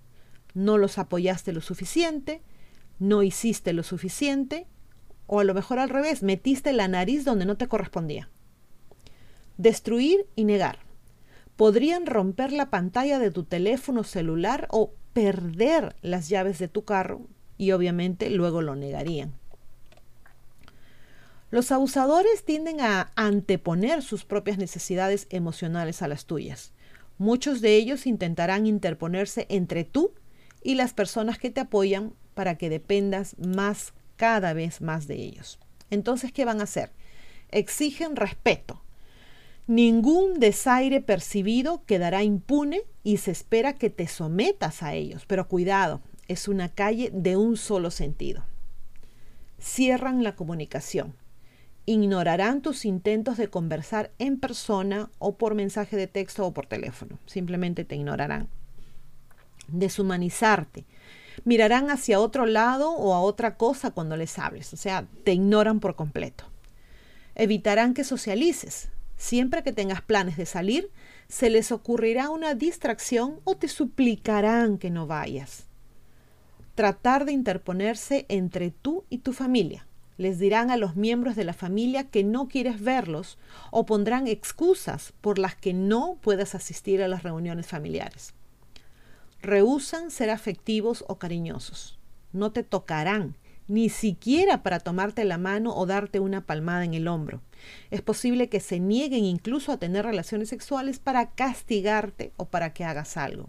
No 0.55 0.79
los 0.79 0.99
apoyaste 0.99 1.53
lo 1.53 1.61
suficiente, 1.61 2.43
no 2.99 3.23
hiciste 3.23 3.73
lo 3.73 3.83
suficiente, 3.83 4.67
o 5.27 5.41
a 5.41 5.45
lo 5.45 5.55
mejor 5.55 5.79
al 5.79 5.89
revés, 5.89 6.23
metiste 6.23 6.73
la 6.73 6.89
nariz 6.89 7.25
donde 7.25 7.47
no 7.47 7.57
te 7.57 7.67
correspondía. 7.67 8.29
Destruir 9.57 10.27
y 10.37 10.45
negar. 10.45 10.79
Podrían 11.63 12.07
romper 12.07 12.51
la 12.51 12.71
pantalla 12.71 13.21
de 13.21 13.31
tu 13.31 13.45
teléfono 13.45 14.03
celular 14.03 14.67
o 14.73 14.95
perder 15.13 15.95
las 16.03 16.29
llaves 16.29 16.59
de 16.59 16.67
tu 16.67 16.85
carro 16.85 17.29
y 17.57 17.71
obviamente 17.71 18.31
luego 18.31 18.63
lo 18.63 18.75
negarían. 18.75 19.33
Los 21.53 21.71
abusadores 21.71 22.45
tienden 22.45 22.81
a 22.81 23.13
anteponer 23.15 24.03
sus 24.03 24.25
propias 24.25 24.59
necesidades 24.59 25.29
emocionales 25.31 26.03
a 26.03 26.09
las 26.09 26.27
tuyas. 26.27 26.73
Muchos 27.17 27.61
de 27.61 27.77
ellos 27.77 28.09
intentarán 28.09 28.67
interponerse 28.67 29.47
entre 29.49 29.85
tú 29.85 30.15
y 30.65 30.75
las 30.75 30.95
personas 30.95 31.39
que 31.39 31.53
te 31.53 31.61
apoyan 31.61 32.13
para 32.35 32.59
que 32.59 32.71
dependas 32.71 33.37
más 33.39 33.95
cada 34.17 34.53
vez 34.53 34.81
más 34.81 35.07
de 35.07 35.15
ellos. 35.15 35.61
Entonces, 35.91 36.33
¿qué 36.33 36.45
van 36.45 36.59
a 36.59 36.65
hacer? 36.65 36.91
Exigen 37.51 38.17
respeto. 38.17 38.82
Ningún 39.67 40.41
desaire 40.41 41.01
percibido 41.01 41.85
quedará 41.87 42.23
impune 42.23 42.83
y 43.05 43.19
se 43.19 43.31
espera 43.31 43.75
que 43.75 43.91
te 43.91 44.07
sometas 44.09 44.83
a 44.83 44.95
ellos. 44.95 45.25
Pero 45.27 45.49
cuidado, 45.49 46.01
es 46.29 46.49
una 46.49 46.69
calle 46.69 47.11
de 47.13 47.37
un 47.37 47.57
solo 47.57 47.91
sentido. 47.91 48.45
Cierran 49.61 50.23
la 50.23 50.35
comunicación. 50.35 51.15
Ignorarán 51.87 52.63
tus 52.63 52.85
intentos 52.85 53.37
de 53.37 53.49
conversar 53.49 54.13
en 54.19 54.39
persona 54.39 55.11
o 55.19 55.37
por 55.37 55.55
mensaje 55.55 55.97
de 55.97 56.07
texto 56.07 56.47
o 56.47 56.53
por 56.53 56.67
teléfono. 56.67 57.19
Simplemente 57.27 57.85
te 57.85 57.97
ignorarán. 57.97 58.49
Deshumanizarte 59.69 60.85
mirarán 61.45 61.91
hacia 61.91 62.21
otro 62.21 62.47
lado 62.47 62.91
o 62.91 63.15
a 63.15 63.21
otra 63.21 63.57
cosa 63.57 63.91
cuando 63.91 64.17
les 64.17 64.39
hables, 64.39 64.73
o 64.73 64.77
sea, 64.77 65.07
te 65.25 65.33
ignoran 65.33 65.81
por 65.81 65.97
completo. 65.97 66.45
Evitarán 67.35 67.95
que 67.95 68.05
socialices. 68.05 68.91
Siempre 69.23 69.63
que 69.63 69.73
tengas 69.73 70.03
planes 70.03 70.37
de 70.37 70.47
salir, 70.47 70.91
se 71.29 71.49
les 71.49 71.71
ocurrirá 71.71 72.29
una 72.29 72.57
distracción 72.57 73.39
o 73.45 73.57
te 73.57 73.69
suplicarán 73.69 74.79
que 74.79 74.91
no 74.91 75.07
vayas. 75.07 75.67
Tratar 76.75 77.25
de 77.25 77.31
interponerse 77.31 78.27
entre 78.29 78.73
tú 78.73 79.05
y 79.11 79.19
tu 79.19 79.33
familia. 79.33 79.87
Les 80.19 80.41
dirán 80.41 80.73
a 80.73 80.77
los 80.77 80.97
miembros 80.97 81.37
de 81.37 81.45
la 81.45 81.53
familia 81.53 82.11
que 82.11 82.25
no 82.25 82.49
quieres 82.49 82.83
verlos 82.83 83.39
o 83.71 83.87
pondrán 83.87 84.27
excusas 84.27 85.13
por 85.21 85.39
las 85.39 85.55
que 85.55 85.73
no 85.73 86.19
puedas 86.21 86.57
asistir 86.57 87.01
a 87.01 87.07
las 87.07 87.23
reuniones 87.23 87.69
familiares 87.69 88.35
rehusan 89.43 90.11
ser 90.11 90.31
afectivos 90.31 91.05
o 91.09 91.19
cariñosos. 91.19 91.99
No 92.33 92.53
te 92.53 92.63
tocarán, 92.63 93.35
ni 93.73 93.89
siquiera 93.89 94.63
para 94.63 94.81
tomarte 94.81 95.25
la 95.25 95.39
mano 95.39 95.75
o 95.75 95.87
darte 95.87 96.21
una 96.21 96.45
palmada 96.45 96.85
en 96.85 96.93
el 96.93 97.09
hombro. 97.09 97.41
Es 97.91 98.03
posible 98.03 98.51
que 98.51 98.61
se 98.61 98.79
nieguen 98.79 99.25
incluso 99.25 99.73
a 99.73 99.79
tener 99.79 100.05
relaciones 100.05 100.51
sexuales 100.51 100.99
para 100.99 101.31
castigarte 101.31 102.33
o 102.37 102.45
para 102.45 102.75
que 102.75 102.85
hagas 102.85 103.17
algo. 103.17 103.49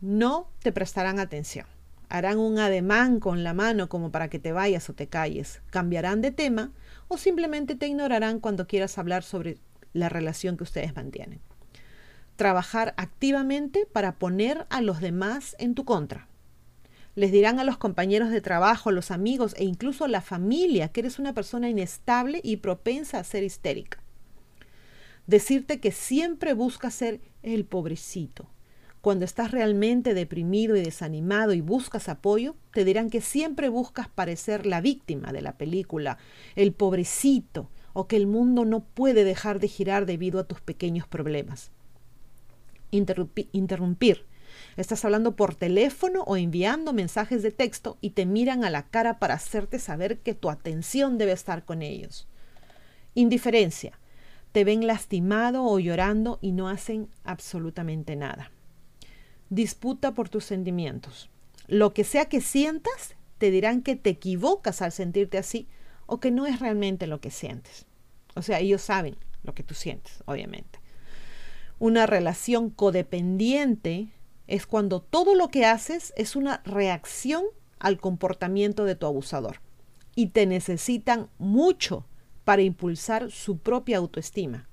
No 0.00 0.48
te 0.60 0.72
prestarán 0.72 1.20
atención. 1.20 1.66
Harán 2.08 2.38
un 2.38 2.58
ademán 2.58 3.20
con 3.20 3.44
la 3.44 3.52
mano 3.52 3.90
como 3.90 4.10
para 4.10 4.28
que 4.28 4.38
te 4.38 4.52
vayas 4.52 4.88
o 4.88 4.94
te 4.94 5.06
calles. 5.06 5.60
Cambiarán 5.68 6.22
de 6.22 6.30
tema 6.30 6.72
o 7.08 7.18
simplemente 7.18 7.74
te 7.74 7.88
ignorarán 7.88 8.40
cuando 8.40 8.66
quieras 8.66 8.96
hablar 8.96 9.22
sobre 9.22 9.58
la 9.92 10.08
relación 10.08 10.56
que 10.56 10.64
ustedes 10.64 10.96
mantienen 10.96 11.40
trabajar 12.36 12.94
activamente 12.96 13.84
para 13.92 14.14
poner 14.14 14.64
a 14.70 14.80
los 14.80 15.00
demás 15.00 15.56
en 15.58 15.74
tu 15.74 15.84
contra. 15.84 16.27
Les 17.18 17.32
dirán 17.32 17.58
a 17.58 17.64
los 17.64 17.78
compañeros 17.78 18.30
de 18.30 18.40
trabajo, 18.40 18.92
los 18.92 19.10
amigos 19.10 19.52
e 19.58 19.64
incluso 19.64 20.04
a 20.04 20.08
la 20.08 20.20
familia 20.20 20.86
que 20.86 21.00
eres 21.00 21.18
una 21.18 21.34
persona 21.34 21.68
inestable 21.68 22.40
y 22.44 22.58
propensa 22.58 23.18
a 23.18 23.24
ser 23.24 23.42
histérica. 23.42 23.98
Decirte 25.26 25.80
que 25.80 25.90
siempre 25.90 26.54
buscas 26.54 26.94
ser 26.94 27.20
el 27.42 27.64
pobrecito. 27.64 28.48
Cuando 29.00 29.24
estás 29.24 29.50
realmente 29.50 30.14
deprimido 30.14 30.76
y 30.76 30.80
desanimado 30.80 31.54
y 31.54 31.60
buscas 31.60 32.08
apoyo, 32.08 32.54
te 32.70 32.84
dirán 32.84 33.10
que 33.10 33.20
siempre 33.20 33.68
buscas 33.68 34.08
parecer 34.08 34.64
la 34.64 34.80
víctima 34.80 35.32
de 35.32 35.42
la 35.42 35.58
película, 35.58 36.18
el 36.54 36.72
pobrecito, 36.72 37.68
o 37.94 38.06
que 38.06 38.14
el 38.14 38.28
mundo 38.28 38.64
no 38.64 38.84
puede 38.84 39.24
dejar 39.24 39.58
de 39.58 39.66
girar 39.66 40.06
debido 40.06 40.38
a 40.38 40.44
tus 40.44 40.60
pequeños 40.60 41.08
problemas 41.08 41.72
interrumpir. 42.90 44.24
Estás 44.78 45.04
hablando 45.04 45.34
por 45.34 45.56
teléfono 45.56 46.22
o 46.22 46.36
enviando 46.36 46.92
mensajes 46.92 47.42
de 47.42 47.50
texto 47.50 47.98
y 48.00 48.10
te 48.10 48.26
miran 48.26 48.62
a 48.62 48.70
la 48.70 48.84
cara 48.84 49.18
para 49.18 49.34
hacerte 49.34 49.80
saber 49.80 50.20
que 50.20 50.34
tu 50.34 50.50
atención 50.50 51.18
debe 51.18 51.32
estar 51.32 51.64
con 51.64 51.82
ellos. 51.82 52.28
Indiferencia. 53.16 53.98
Te 54.52 54.62
ven 54.62 54.86
lastimado 54.86 55.64
o 55.64 55.80
llorando 55.80 56.38
y 56.40 56.52
no 56.52 56.68
hacen 56.68 57.08
absolutamente 57.24 58.14
nada. 58.14 58.52
Disputa 59.50 60.14
por 60.14 60.28
tus 60.28 60.44
sentimientos. 60.44 61.28
Lo 61.66 61.92
que 61.92 62.04
sea 62.04 62.26
que 62.26 62.40
sientas, 62.40 63.16
te 63.38 63.50
dirán 63.50 63.82
que 63.82 63.96
te 63.96 64.10
equivocas 64.10 64.80
al 64.80 64.92
sentirte 64.92 65.38
así 65.38 65.66
o 66.06 66.20
que 66.20 66.30
no 66.30 66.46
es 66.46 66.60
realmente 66.60 67.08
lo 67.08 67.20
que 67.20 67.32
sientes. 67.32 67.84
O 68.36 68.42
sea, 68.42 68.60
ellos 68.60 68.82
saben 68.82 69.16
lo 69.42 69.56
que 69.56 69.64
tú 69.64 69.74
sientes, 69.74 70.22
obviamente. 70.26 70.78
Una 71.80 72.06
relación 72.06 72.70
codependiente 72.70 74.12
es 74.48 74.66
cuando 74.66 75.00
todo 75.00 75.34
lo 75.34 75.48
que 75.48 75.64
haces 75.64 76.12
es 76.16 76.34
una 76.34 76.62
reacción 76.64 77.44
al 77.78 78.00
comportamiento 78.00 78.84
de 78.84 78.96
tu 78.96 79.06
abusador 79.06 79.60
y 80.16 80.28
te 80.28 80.46
necesitan 80.46 81.28
mucho 81.38 82.04
para 82.44 82.62
impulsar 82.62 83.30
su 83.30 83.58
propia 83.58 83.98
autoestima. 83.98 84.68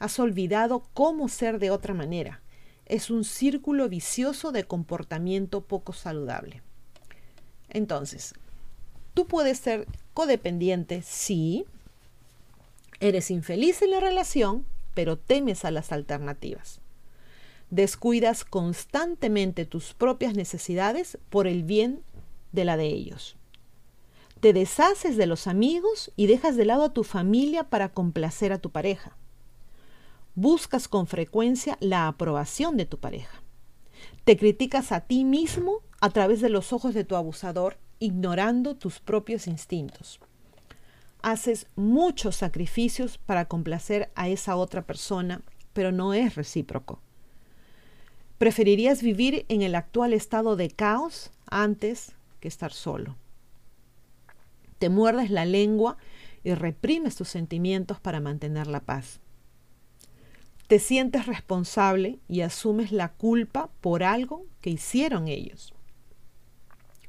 Has 0.00 0.18
olvidado 0.18 0.82
cómo 0.94 1.28
ser 1.28 1.60
de 1.60 1.70
otra 1.70 1.94
manera. 1.94 2.40
Es 2.86 3.10
un 3.10 3.22
círculo 3.22 3.88
vicioso 3.88 4.50
de 4.50 4.64
comportamiento 4.64 5.60
poco 5.60 5.92
saludable. 5.92 6.62
Entonces, 7.68 8.34
tú 9.14 9.26
puedes 9.26 9.58
ser 9.58 9.86
codependiente 10.14 11.02
si 11.02 11.66
eres 12.98 13.30
infeliz 13.30 13.82
en 13.82 13.92
la 13.92 14.00
relación 14.00 14.64
pero 14.94 15.16
temes 15.16 15.64
a 15.64 15.70
las 15.70 15.92
alternativas. 15.92 16.80
Descuidas 17.70 18.44
constantemente 18.44 19.64
tus 19.64 19.94
propias 19.94 20.34
necesidades 20.34 21.18
por 21.30 21.46
el 21.46 21.62
bien 21.62 22.02
de 22.52 22.64
la 22.64 22.76
de 22.76 22.86
ellos. 22.86 23.36
Te 24.40 24.52
deshaces 24.52 25.16
de 25.16 25.26
los 25.26 25.46
amigos 25.46 26.12
y 26.16 26.26
dejas 26.26 26.56
de 26.56 26.64
lado 26.64 26.84
a 26.84 26.92
tu 26.92 27.04
familia 27.04 27.64
para 27.64 27.92
complacer 27.92 28.52
a 28.52 28.58
tu 28.58 28.70
pareja. 28.70 29.16
Buscas 30.34 30.88
con 30.88 31.06
frecuencia 31.06 31.76
la 31.80 32.08
aprobación 32.08 32.76
de 32.76 32.86
tu 32.86 32.98
pareja. 32.98 33.42
Te 34.24 34.36
criticas 34.36 34.92
a 34.92 35.00
ti 35.00 35.24
mismo 35.24 35.82
a 36.00 36.10
través 36.10 36.40
de 36.40 36.48
los 36.48 36.72
ojos 36.72 36.94
de 36.94 37.04
tu 37.04 37.16
abusador, 37.16 37.76
ignorando 37.98 38.76
tus 38.76 38.98
propios 39.00 39.46
instintos 39.46 40.20
haces 41.22 41.66
muchos 41.76 42.36
sacrificios 42.36 43.18
para 43.18 43.46
complacer 43.46 44.10
a 44.14 44.28
esa 44.28 44.56
otra 44.56 44.82
persona, 44.82 45.42
pero 45.72 45.92
no 45.92 46.14
es 46.14 46.34
recíproco. 46.34 47.00
Preferirías 48.40 49.02
vivir 49.02 49.44
en 49.50 49.60
el 49.60 49.74
actual 49.74 50.14
estado 50.14 50.56
de 50.56 50.70
caos 50.70 51.30
antes 51.50 52.12
que 52.40 52.48
estar 52.48 52.72
solo. 52.72 53.16
Te 54.78 54.88
muerdes 54.88 55.30
la 55.30 55.44
lengua 55.44 55.98
y 56.42 56.54
reprimes 56.54 57.16
tus 57.16 57.28
sentimientos 57.28 58.00
para 58.00 58.18
mantener 58.18 58.66
la 58.66 58.80
paz. 58.80 59.20
Te 60.68 60.78
sientes 60.78 61.26
responsable 61.26 62.18
y 62.28 62.40
asumes 62.40 62.92
la 62.92 63.12
culpa 63.12 63.68
por 63.82 64.02
algo 64.02 64.46
que 64.62 64.70
hicieron 64.70 65.28
ellos. 65.28 65.74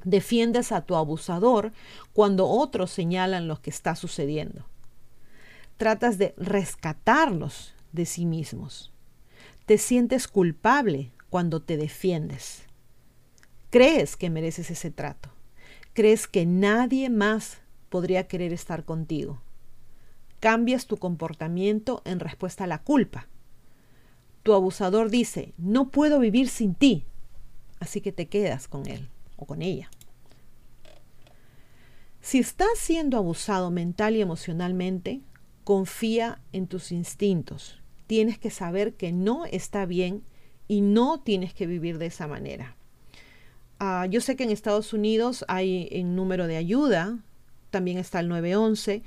Defiendes 0.04 0.70
a 0.70 0.82
tu 0.82 0.96
abusador 0.96 1.72
cuando 2.12 2.46
otros 2.46 2.90
señalan 2.90 3.48
lo 3.48 3.62
que 3.62 3.70
está 3.70 3.96
sucediendo. 3.96 4.66
Tratas 5.78 6.18
de 6.18 6.34
rescatarlos 6.36 7.72
de 7.92 8.04
sí 8.04 8.26
mismos. 8.26 8.92
Te 9.64 9.78
sientes 9.78 10.28
culpable 10.28 11.10
cuando 11.32 11.62
te 11.62 11.78
defiendes. 11.78 12.64
Crees 13.70 14.18
que 14.18 14.28
mereces 14.28 14.70
ese 14.70 14.90
trato. 14.90 15.30
Crees 15.94 16.28
que 16.28 16.44
nadie 16.44 17.08
más 17.08 17.62
podría 17.88 18.28
querer 18.28 18.52
estar 18.52 18.84
contigo. 18.84 19.40
Cambias 20.40 20.86
tu 20.86 20.98
comportamiento 20.98 22.02
en 22.04 22.20
respuesta 22.20 22.64
a 22.64 22.66
la 22.66 22.82
culpa. 22.82 23.28
Tu 24.42 24.52
abusador 24.52 25.08
dice, 25.08 25.54
no 25.56 25.88
puedo 25.88 26.18
vivir 26.18 26.50
sin 26.50 26.74
ti, 26.74 27.06
así 27.80 28.02
que 28.02 28.12
te 28.12 28.28
quedas 28.28 28.68
con 28.68 28.86
él 28.86 29.08
o 29.36 29.46
con 29.46 29.62
ella. 29.62 29.88
Si 32.20 32.40
estás 32.40 32.76
siendo 32.76 33.16
abusado 33.16 33.70
mental 33.70 34.16
y 34.16 34.20
emocionalmente, 34.20 35.22
confía 35.64 36.42
en 36.52 36.66
tus 36.66 36.92
instintos. 36.92 37.80
Tienes 38.06 38.36
que 38.38 38.50
saber 38.50 38.96
que 38.96 39.12
no 39.12 39.46
está 39.46 39.86
bien 39.86 40.24
y 40.72 40.80
no 40.80 41.20
tienes 41.20 41.52
que 41.52 41.66
vivir 41.66 41.98
de 41.98 42.06
esa 42.06 42.26
manera. 42.26 42.76
Ah, 43.78 44.06
yo 44.08 44.22
sé 44.22 44.36
que 44.36 44.44
en 44.44 44.50
Estados 44.50 44.94
Unidos 44.94 45.44
hay 45.46 45.90
un 45.92 46.16
número 46.16 46.46
de 46.46 46.56
ayuda, 46.56 47.18
también 47.68 47.98
está 47.98 48.20
el 48.20 48.28
911, 48.28 49.02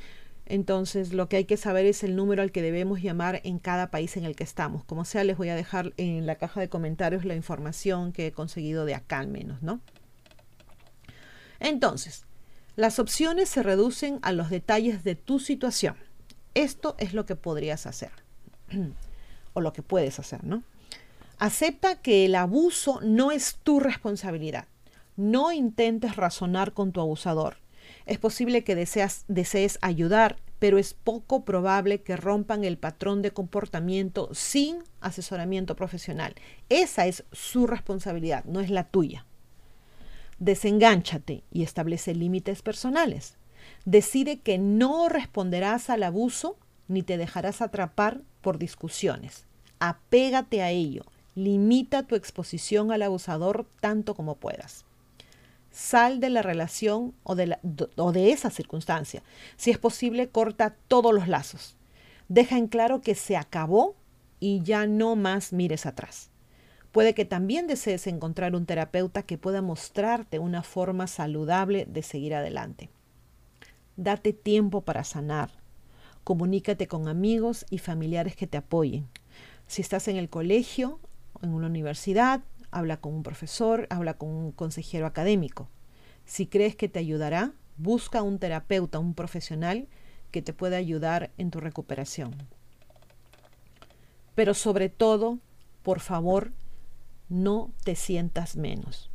entonces 0.45 1.12
lo 1.12 1.27
que 1.27 1.38
hay 1.38 1.45
que 1.45 1.57
saber 1.57 1.88
es 1.88 2.03
el 2.03 2.15
número 2.15 2.43
al 2.43 2.51
que 2.51 2.62
debemos 2.62 3.01
llamar 3.01 3.41
en 3.43 3.57
cada 3.57 3.89
país 3.89 4.15
en 4.15 4.25
el 4.25 4.36
que 4.36 4.43
estamos. 4.43 4.84
Como 4.84 5.05
sea, 5.05 5.24
les 5.24 5.38
voy 5.38 5.50
a 5.50 5.55
dejar 5.55 5.91
en 5.98 6.27
la 6.27 6.36
caja 6.36 6.60
de 6.60 6.69
comentarios 6.69 7.25
la 7.25 7.34
información 7.34 8.12
que 8.12 8.27
he 8.27 8.31
conseguido 8.31 8.86
de 8.86 8.93
acá 8.93 9.17
al 9.17 9.27
menos, 9.27 9.63
¿no? 9.63 9.81
Entonces, 11.60 12.25
las 12.75 13.00
opciones 13.00 13.50
se 13.50 13.63
reducen 13.63 14.19
a 14.22 14.34
los 14.34 14.51
detalles 14.51 15.03
de 15.03 15.15
tu 15.15 15.39
situación. 15.39 15.95
Esto 16.53 16.95
es 17.00 17.15
lo 17.15 17.25
que 17.25 17.36
podrías 17.36 17.88
hacer 17.88 18.12
o 19.53 19.62
lo 19.62 19.74
que 19.74 19.81
puedes 19.81 20.19
hacer, 20.19 20.43
¿no? 20.43 20.62
Acepta 21.38 21.96
que 21.96 22.25
el 22.25 22.36
abuso 22.36 23.01
no 23.01 23.32
es 23.32 23.58
tu 23.62 23.82
responsabilidad. 23.82 24.68
No 25.18 25.51
intentes 25.51 26.15
razonar 26.15 26.74
con 26.74 26.94
tu 26.94 27.01
abusador. 27.01 27.58
Es 28.06 28.20
posible 28.20 28.63
que 28.63 28.75
deseas, 28.75 29.25
desees 29.27 29.77
ayudar, 29.82 30.38
pero 30.60 30.77
es 30.77 30.94
poco 30.94 31.44
probable 31.44 32.01
que 32.01 32.15
rompan 32.15 32.63
el 32.63 32.77
patrón 32.77 33.22
de 33.22 33.32
comportamiento 33.32 34.30
sin 34.34 34.77
asesoramiento 35.01 35.75
profesional. 35.75 36.36
Esa 36.70 37.06
es 37.06 37.25
su 37.34 37.68
responsabilidad, 37.68 38.46
no 38.46 38.62
es 38.62 38.70
la 38.70 38.86
tuya. 38.86 39.25
Desengánchate 40.39 41.44
y 41.51 41.63
establece 41.63 42.15
límites 42.15 42.62
personales. 42.62 43.38
Decide 43.84 44.39
que 44.39 44.58
no 44.58 45.10
responderás 45.10 45.89
al 45.89 46.04
abuso 46.04 46.58
ni 46.88 47.04
te 47.04 47.18
dejarás 47.18 47.62
atrapar 47.62 48.22
por 48.42 48.58
discusiones. 48.58 49.46
Apégate 49.80 50.62
a 50.62 50.72
ello 50.72 51.04
Limita 51.36 52.04
tu 52.04 52.15
exposición 52.15 52.92
al 52.92 53.01
abusador 53.01 53.68
tanto 53.82 54.15
como 54.15 54.36
puedas. 54.36 54.86
Sal 55.72 56.22
de 56.22 56.30
la 56.30 56.42
relación 56.42 57.13
o 57.24 57.36
de, 57.36 58.32
esa 58.32 58.50
circunstancia. 58.50 59.22
Si 59.58 59.70
es 59.70 59.77
posible, 59.77 60.30
corta 60.30 60.75
todos 60.88 61.13
los 61.13 61.27
lazos. 61.27 61.75
Deja 62.30 62.58
en 62.58 62.68
claro 62.68 63.01
que 63.01 63.13
se 63.13 63.36
acabó 63.36 63.96
y 64.39 64.63
ya 64.63 64.88
no 64.88 65.18
más 65.18 65.51
mires 65.51 65.86
atrás. 65.86 66.30
Puede 66.94 67.13
que 67.13 67.25
también 67.25 67.68
desees 67.68 68.08
encontrar 68.08 68.56
un 68.56 68.65
terapeuta 68.65 69.24
que 69.24 69.38
pueda 69.38 69.62
mostrarte 69.62 70.39
una 70.39 70.63
forma 70.63 71.08
saludable 71.08 71.86
de 71.89 72.04
seguir 72.04 72.34
adelante. 72.34 72.89
Date 73.98 74.32
tiempo 74.32 74.80
para 74.80 75.04
sanar. 75.04 75.50
Comunícate 76.24 76.88
con 76.88 77.10
amigos 77.10 77.65
y 77.69 77.80
familiares 77.80 78.38
que 78.38 78.48
te 78.48 78.56
apoyen. 78.56 79.10
Si 79.67 79.82
estás 79.82 80.08
en 80.08 80.15
el 80.15 80.30
colegio, 80.30 81.00
en 81.41 81.54
una 81.54 81.67
universidad, 81.67 82.41
habla 82.71 82.98
con 82.98 83.13
un 83.13 83.24
profesor, 83.24 83.88
habla 83.89 84.15
con 84.15 84.30
un 84.30 84.52
consejero 84.52 85.06
académico. 85.06 85.69
Si 86.26 86.48
crees 86.48 86.76
que 86.76 86.89
te 86.89 87.00
ayudará, 87.00 87.54
busca 87.78 88.21
un 88.21 88.39
terapeuta, 88.39 89.00
un 89.00 89.13
profesional 89.13 89.88
que 90.32 90.41
te 90.41 90.54
pueda 90.54 90.78
ayudar 90.78 91.32
en 91.38 91.52
tu 91.52 91.60
recuperación. 91.60 92.36
Pero 94.34 94.54
sobre 94.54 94.89
todo, 94.89 95.39
por 95.84 96.00
favor, 96.00 96.52
no 97.30 97.71
te 97.84 97.95
sientas 97.95 98.56
menos. 98.56 99.10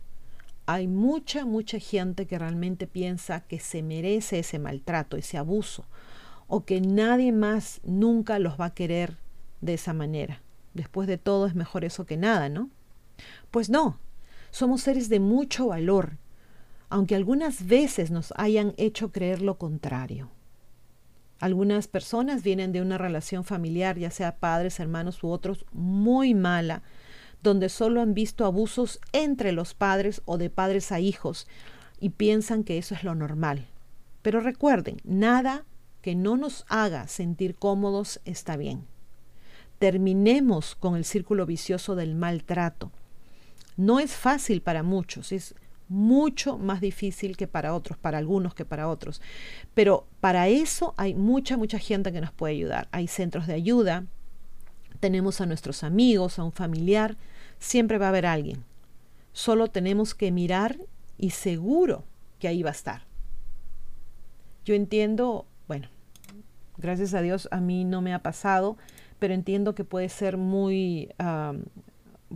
Hay 0.66 0.86
mucha, 0.86 1.44
mucha 1.44 1.78
gente 1.78 2.26
que 2.26 2.38
realmente 2.38 2.86
piensa 2.86 3.40
que 3.40 3.58
se 3.58 3.82
merece 3.82 4.38
ese 4.38 4.58
maltrato, 4.58 5.16
ese 5.16 5.36
abuso, 5.36 5.84
o 6.46 6.64
que 6.64 6.80
nadie 6.80 7.32
más 7.32 7.80
nunca 7.84 8.38
los 8.38 8.58
va 8.58 8.66
a 8.66 8.74
querer 8.74 9.18
de 9.60 9.74
esa 9.74 9.92
manera. 9.92 10.42
Después 10.74 11.08
de 11.08 11.18
todo 11.18 11.46
es 11.46 11.54
mejor 11.54 11.84
eso 11.84 12.06
que 12.06 12.16
nada, 12.16 12.48
¿no? 12.48 12.70
Pues 13.50 13.70
no, 13.70 13.98
somos 14.50 14.82
seres 14.82 15.08
de 15.08 15.20
mucho 15.20 15.68
valor, 15.68 16.18
aunque 16.88 17.14
algunas 17.14 17.66
veces 17.66 18.10
nos 18.10 18.32
hayan 18.36 18.74
hecho 18.76 19.12
creer 19.12 19.42
lo 19.42 19.58
contrario. 19.58 20.30
Algunas 21.38 21.88
personas 21.88 22.42
vienen 22.42 22.72
de 22.72 22.82
una 22.82 22.98
relación 22.98 23.44
familiar, 23.44 23.98
ya 23.98 24.10
sea 24.10 24.36
padres, 24.36 24.78
hermanos 24.78 25.22
u 25.22 25.28
otros, 25.28 25.64
muy 25.72 26.34
mala, 26.34 26.82
donde 27.42 27.70
solo 27.70 28.02
han 28.02 28.12
visto 28.12 28.44
abusos 28.44 29.00
entre 29.12 29.52
los 29.52 29.74
padres 29.74 30.20
o 30.26 30.36
de 30.36 30.50
padres 30.50 30.92
a 30.92 31.00
hijos 31.00 31.48
y 31.98 32.10
piensan 32.10 32.62
que 32.64 32.76
eso 32.76 32.94
es 32.94 33.04
lo 33.04 33.14
normal. 33.14 33.66
Pero 34.20 34.40
recuerden, 34.40 34.98
nada 35.02 35.64
que 36.02 36.14
no 36.14 36.36
nos 36.36 36.66
haga 36.68 37.08
sentir 37.08 37.54
cómodos 37.54 38.20
está 38.24 38.56
bien 38.56 38.89
terminemos 39.80 40.76
con 40.76 40.94
el 40.94 41.06
círculo 41.06 41.46
vicioso 41.46 41.96
del 41.96 42.14
maltrato. 42.14 42.92
No 43.78 43.98
es 43.98 44.12
fácil 44.12 44.60
para 44.60 44.82
muchos, 44.82 45.32
es 45.32 45.54
mucho 45.88 46.58
más 46.58 46.82
difícil 46.82 47.34
que 47.34 47.48
para 47.48 47.74
otros, 47.74 47.96
para 47.96 48.18
algunos 48.18 48.54
que 48.54 48.66
para 48.66 48.88
otros. 48.88 49.22
Pero 49.72 50.06
para 50.20 50.48
eso 50.48 50.92
hay 50.98 51.14
mucha, 51.14 51.56
mucha 51.56 51.78
gente 51.78 52.12
que 52.12 52.20
nos 52.20 52.30
puede 52.30 52.54
ayudar. 52.54 52.88
Hay 52.92 53.08
centros 53.08 53.46
de 53.46 53.54
ayuda, 53.54 54.04
tenemos 55.00 55.40
a 55.40 55.46
nuestros 55.46 55.82
amigos, 55.82 56.38
a 56.38 56.44
un 56.44 56.52
familiar, 56.52 57.16
siempre 57.58 57.96
va 57.96 58.06
a 58.06 58.10
haber 58.10 58.26
alguien. 58.26 58.62
Solo 59.32 59.68
tenemos 59.68 60.14
que 60.14 60.30
mirar 60.30 60.78
y 61.16 61.30
seguro 61.30 62.04
que 62.38 62.48
ahí 62.48 62.62
va 62.62 62.68
a 62.68 62.72
estar. 62.72 63.06
Yo 64.66 64.74
entiendo, 64.74 65.46
bueno, 65.66 65.88
gracias 66.76 67.14
a 67.14 67.22
Dios 67.22 67.48
a 67.50 67.60
mí 67.60 67.84
no 67.84 68.02
me 68.02 68.12
ha 68.12 68.18
pasado, 68.18 68.76
pero 69.20 69.34
entiendo 69.34 69.76
que 69.76 69.84
puede 69.84 70.08
ser 70.08 70.36
muy, 70.36 71.10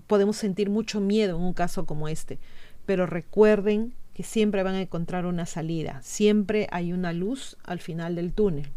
podemos 0.07 0.37
sentir 0.37 0.71
mucho 0.71 1.01
miedo 1.01 1.37
en 1.37 1.43
un 1.43 1.55
caso 1.55 1.87
como 1.87 2.07
este, 2.07 2.39
pero 2.87 3.07
recuerden 3.07 3.95
que 4.13 4.23
siempre 4.23 4.63
van 4.63 4.77
a 4.77 4.83
encontrar 4.83 5.27
una 5.27 5.47
salida, 5.47 6.01
siempre 6.03 6.69
hay 6.71 6.93
una 6.93 7.13
luz 7.13 7.57
al 7.65 7.81
final 7.81 8.15
del 8.15 8.33
túnel. 8.33 8.71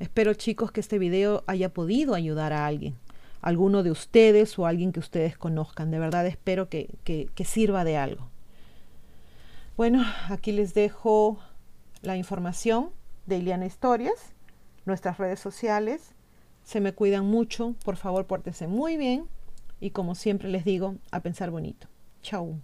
Espero 0.00 0.34
chicos 0.34 0.72
que 0.72 0.80
este 0.80 0.98
video 0.98 1.44
haya 1.46 1.72
podido 1.72 2.14
ayudar 2.14 2.52
a 2.52 2.66
alguien, 2.66 2.96
alguno 3.40 3.82
de 3.82 3.92
ustedes 3.92 4.58
o 4.58 4.66
alguien 4.66 4.92
que 4.92 5.00
ustedes 5.00 5.38
conozcan. 5.38 5.92
De 5.92 6.00
verdad 6.00 6.26
espero 6.26 6.68
que, 6.68 6.90
que, 7.04 7.30
que 7.34 7.44
sirva 7.44 7.84
de 7.84 7.96
algo. 7.96 8.28
Bueno, 9.76 10.04
aquí 10.28 10.50
les 10.50 10.74
dejo 10.74 11.38
la 12.02 12.16
información 12.16 12.90
de 13.26 13.38
Iliana 13.38 13.66
Historias, 13.66 14.34
nuestras 14.84 15.18
redes 15.18 15.38
sociales, 15.40 16.14
se 16.64 16.80
me 16.80 16.92
cuidan 16.94 17.26
mucho, 17.26 17.74
por 17.84 17.96
favor 17.96 18.26
pórtense 18.26 18.66
muy 18.66 18.96
bien 18.96 19.26
y 19.80 19.90
como 19.90 20.14
siempre 20.14 20.48
les 20.48 20.64
digo, 20.64 20.96
a 21.10 21.20
pensar 21.20 21.50
bonito. 21.50 21.88
Chau. 22.22 22.58